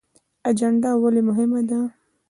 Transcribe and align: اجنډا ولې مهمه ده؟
اجنډا 0.49 0.91
ولې 1.01 1.21
مهمه 1.29 1.61
ده؟ 1.69 1.79